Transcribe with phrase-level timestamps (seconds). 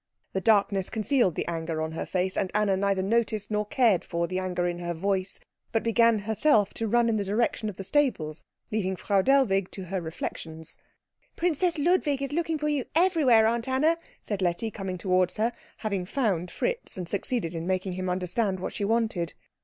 [0.33, 4.25] The darkness concealed the anger on her face, and Anna neither noticed nor cared for
[4.25, 5.39] the anger in her voice,
[5.71, 9.83] but began herself to run in the direction of the stables, leaving Frau Dellwig to
[9.83, 10.75] her reflections.
[11.35, 16.05] "Princess Ludwig is looking for you everywhere, Aunt Anna," said Letty, coming towards her, having
[16.07, 19.35] found Fritz and succeeded in making him understand what she wanted.